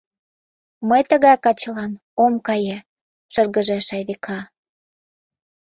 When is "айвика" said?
3.95-4.39